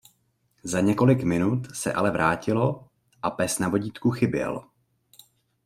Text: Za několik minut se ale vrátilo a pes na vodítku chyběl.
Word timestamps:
Za 0.63 0.79
několik 0.79 1.23
minut 1.23 1.75
se 1.75 1.93
ale 1.93 2.11
vrátilo 2.11 2.87
a 3.21 3.31
pes 3.31 3.59
na 3.59 3.69
vodítku 3.69 4.11
chyběl. 4.11 4.63